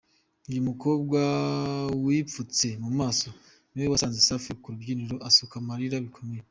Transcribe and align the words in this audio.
Uyu 0.49 0.61
mukobwa 0.69 1.19
wipfutse 2.05 2.67
mu 2.83 2.91
maso 2.99 3.29
niwe 3.71 3.87
wasanze 3.93 4.19
Safi 4.27 4.51
ku 4.61 4.67
rubyiniro 4.73 5.15
asuka 5.27 5.55
amarira 5.61 5.97
bikomeye. 6.07 6.39